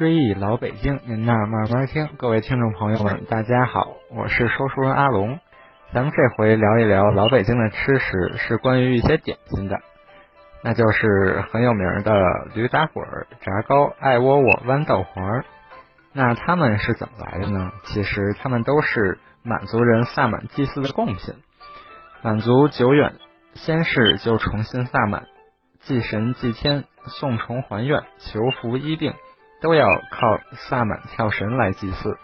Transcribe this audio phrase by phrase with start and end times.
[0.00, 2.08] 追忆老北京，您那慢慢听。
[2.16, 5.38] 各位听众朋友们，大家好，我是说书人阿龙。
[5.92, 9.76] 咱们这回聊一聊老北京的吃食，是关于一些点心的，
[10.64, 12.18] 那就是很有名的
[12.54, 13.06] 驴打滚、
[13.42, 15.44] 炸糕、艾窝窝、豌豆黄。
[16.14, 17.70] 那他们是怎么来的呢？
[17.84, 21.34] 其实他们都是满族人萨满祭祀的贡品。
[22.22, 23.16] 满族久远
[23.52, 25.24] 先世就崇信萨满，
[25.80, 29.12] 祭神祭天，送虫还愿，求福医病。
[29.60, 32.18] 都要靠萨满跳神来祭祀。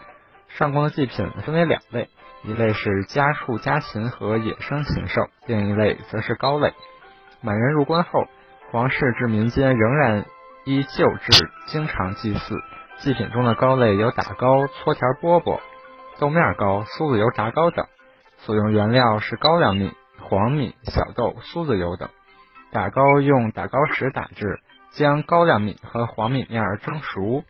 [0.48, 2.08] 上供的祭品分为两类，
[2.44, 6.72] 一类是家畜家禽和野生禽兽，另一类则是糕类。
[7.42, 8.24] 满人入关后，
[8.70, 10.24] 皇室至民间仍然
[10.64, 12.56] 依旧制经常祭祀。
[12.98, 15.60] 祭品中的糕类有打糕、搓条饽饽、
[16.18, 17.86] 豆面糕、酥子油炸糕等，
[18.38, 22.08] 所用原料是高粱米、黄米、小豆、酥子油等。
[22.72, 24.60] 打糕用打糕石打制。
[24.92, 27.44] 将高粱米和黄米面蒸熟，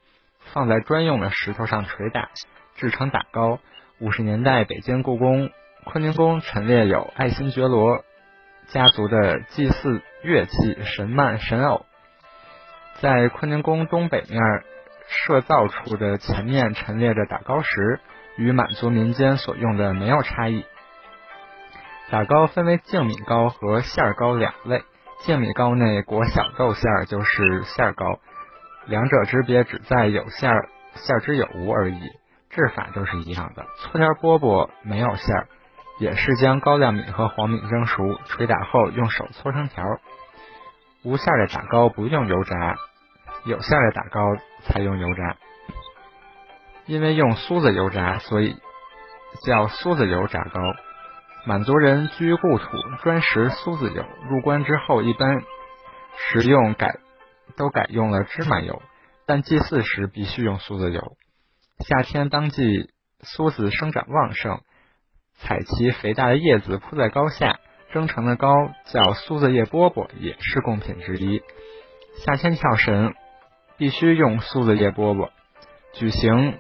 [0.53, 2.31] 放在专用的石头上捶打，
[2.77, 3.59] 制成打糕。
[3.99, 5.51] 五十年代，北京故宫
[5.85, 8.05] 坤宁宫陈列有爱新觉罗
[8.69, 11.87] 家族的祭祀乐器神曼神偶，
[13.01, 14.41] 在坤宁宫东北面
[15.09, 18.01] 设造处的前面陈列着打糕石，
[18.37, 20.65] 与满族民间所用的没有差异。
[22.11, 24.83] 打糕分为净米糕和馅糕两类。
[25.21, 28.21] 净米糕内裹小豆馅儿就是馅儿糕，
[28.87, 32.01] 两者之别只在有馅儿馅儿之有无而已，
[32.51, 33.65] 制法都是一样的。
[33.79, 35.49] 搓条饽饽没有馅儿，
[35.99, 39.83] 也是将高粱米和黄米蒸熟，捶打后用手搓成条。
[41.03, 42.77] 无馅的打糕不用油炸，
[43.45, 45.37] 有馅的打糕才用油炸。
[46.85, 48.57] 因为用酥子油炸，所以
[49.45, 50.61] 叫酥子油炸糕。
[51.47, 52.67] 满族人居故土，
[53.05, 54.05] 专食苏子油。
[54.29, 55.43] 入关之后，一般
[56.17, 56.99] 食用改
[57.57, 58.83] 都改用了芝麻油，
[59.27, 61.17] 但祭祀时必须用苏子油。
[61.87, 64.59] 夏天当季，苏子生长旺盛，
[65.35, 67.61] 采其肥大的叶子铺在高下，
[67.93, 68.53] 蒸成的糕
[68.87, 71.45] 叫苏子叶饽饽，也是贡品之一。
[72.25, 73.15] 夏天跳神
[73.77, 75.31] 必须用苏子叶饽饽。
[75.93, 76.59] 举行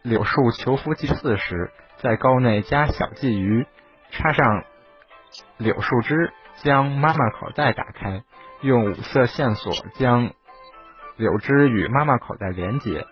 [0.00, 3.66] 柳树求福祭祀时，在糕内加小鲫鱼。
[4.10, 4.64] 插上
[5.56, 8.22] 柳树枝，将妈妈口袋打开，
[8.62, 10.32] 用五色线索将
[11.16, 13.06] 柳枝与妈妈口袋连接，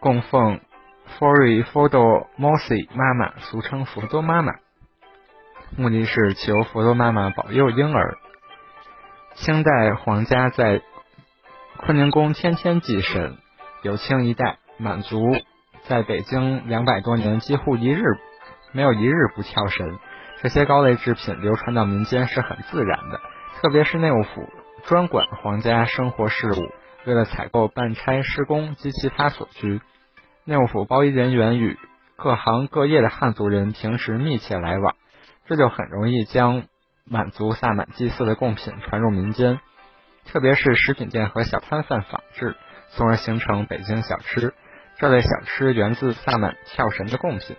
[0.00, 0.60] 供奉
[1.18, 4.54] Fori Fodo Mosi 妈妈，俗称佛多妈妈，
[5.76, 8.16] 目的是求佛多妈妈保佑婴儿。
[9.34, 10.80] 清代皇家在
[11.78, 13.36] 坤宁宫天天祭神，
[13.82, 15.20] 有清一代满族
[15.84, 18.02] 在北京两百多年，几乎一日。
[18.76, 19.98] 没有一日不跳神，
[20.42, 23.22] 这些糕类制品流传到民间是很自然的。
[23.54, 24.50] 特别是内务府
[24.84, 26.70] 专管皇家生活事务，
[27.06, 29.80] 为了采购办差施工及其他所需，
[30.44, 31.78] 内务府包衣人员与
[32.16, 34.94] 各行各业的汉族人平时密切来往，
[35.46, 36.64] 这就很容易将
[37.06, 39.58] 满族萨满祭祀的贡品传入民间。
[40.26, 42.54] 特别是食品店和小摊贩仿制，
[42.90, 44.52] 从而形成北京小吃。
[44.98, 47.56] 这类小吃源自萨满跳神的贡品。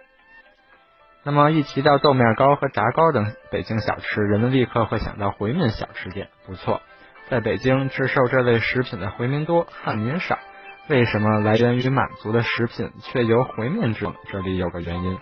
[1.27, 6.29] 那么一提到豆面糕和炸糕等北京小吃，人们立刻会想到回民小吃店。
[6.45, 6.81] 不错，
[7.29, 10.39] 在北京制售这类食品的回民多，汉民少。
[10.87, 14.07] 为什么来源于满族的食品却由回民制？
[14.31, 15.17] 这里有个原因。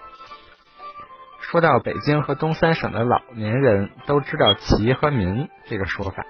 [1.41, 6.23] 说到北京和东三省的老年人都知道“齐”和“民”这个说法，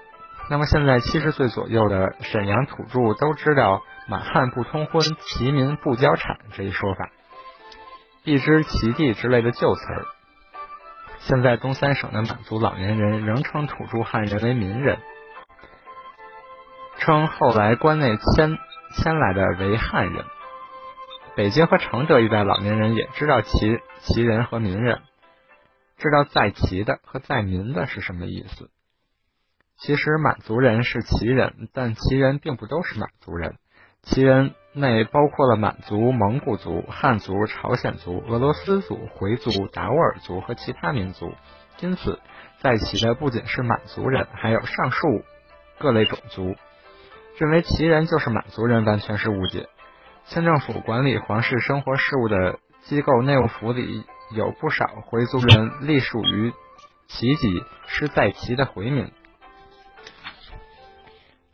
[0.48, 7.10] 那么现在七十岁左右的沈阳土著都知道“满汉不通婚，齐民不交产”这一说法。
[8.26, 10.04] 一支齐地之类的旧词儿，
[11.20, 14.98] 现在东三省的满族老年人仍称土著汉人为民人，
[16.98, 18.58] 称后来关内迁
[18.96, 20.24] 迁来的为汉人。
[21.36, 25.02] 北京和承德一带老年人也知道齐齐人和民人，
[25.96, 28.70] 知道在齐的和在民的是什么意思。
[29.76, 33.54] 其实满族人是齐人，但齐人并不都是满族人，
[34.02, 34.52] 齐人。
[34.76, 41.32] 内包括了满族、蒙古族、汉族、朝鲜族、俄罗斯族、回族、达斡尔族和其他民族，
[41.80, 42.20] 因此
[42.58, 45.24] 在齐的不仅是满族人，还有上述
[45.78, 46.54] 各类种族。
[47.38, 49.66] 认为齐人就是满族人，完全是误解。
[50.26, 56.52] 清政府管理皇室生活事务的机构内务府里有不少回族人隶属于
[57.06, 59.10] 齐籍，是在齐的回民。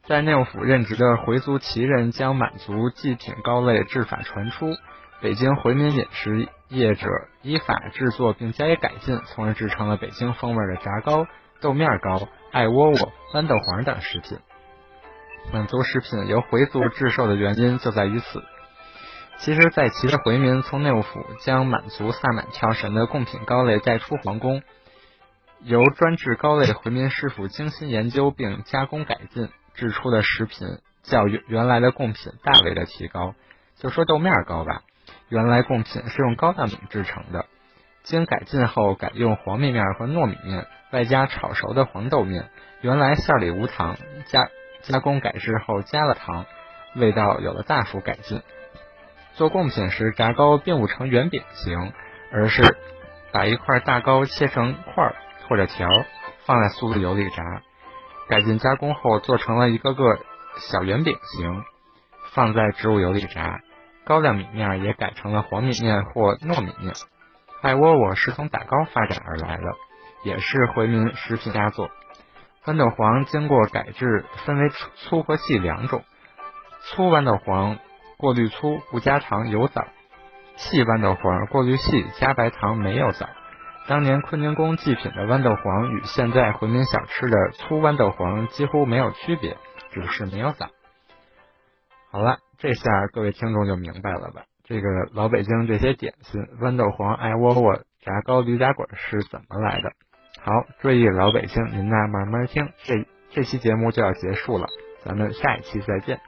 [0.07, 4.73] 在内务府任职的回族旗人将满族祭品糕类制法传出，
[5.21, 7.09] 北京回民饮食业者
[7.43, 11.29] 依法制作并加以改进，从而制成了北京风味的炸糕、
[11.61, 14.41] 豆面糕、艾窝窝、豌豆黄等食品。
[15.53, 18.43] 满族食品由回族制售的原因就在于此。
[19.39, 24.63] 其实，在齐的回民从内务府将满族萨满跳神的贡品糕类带出皇宫，
[25.61, 33.35] 由专制糕类回民师傅精心研究并加工改进制出的食品，较原原来的贡品大为的提高。
[33.77, 34.83] 就说豆面糕吧，
[35.29, 37.47] 原来贡品是用高粱米制成的，
[38.05, 42.49] 经改进后改用黄米面和糯米面，外加炒熟的黄豆面。
[42.81, 43.97] 原来馅里无糖，
[44.27, 44.49] 加
[44.83, 46.47] 加工改制后加了糖，
[46.97, 48.43] 味道有了大幅改进。
[49.35, 51.93] 做贡品时，炸糕并不成圆饼形，
[52.31, 52.77] 而是
[53.33, 55.15] 把一块大糕切成块
[55.49, 55.89] 或者条，
[56.45, 57.63] 放在速度油里炸。
[58.32, 60.19] 改进加工后，做成了一个个
[60.56, 61.64] 小圆饼形，
[62.32, 63.61] 放在植物油里炸。
[64.06, 66.94] 高粱米面也改成了黄米面或糯米面。
[67.61, 69.75] 艾窝窝是从打糕发展而来的，
[70.25, 71.90] 也是回民食品佳作。
[72.64, 76.02] 豌豆黄经过改制，分为粗和细两种。
[76.87, 77.76] 粗豌豆黄。
[78.17, 79.84] 过滤粗不加糖有枣，
[80.56, 83.29] 细豌豆黄过滤细加白糖没有枣。
[83.88, 89.56] 当年坤宁宫祭品的豌豆黄与现在回民小吃的粗豌豆黄几乎没有区别，
[89.90, 90.69] 只是没有枣。
[92.11, 94.44] 好了，这下各位听众就明白了吧？
[94.64, 99.93] 这个老北京这些点心，豌豆黄、艾窝窝、炸糕、驴打滚是怎么来的？
[100.43, 102.69] 好，追忆老北京，您呢慢慢听。
[102.84, 104.67] 这这期节目就要结束了，
[105.05, 106.20] 咱们下一期再见。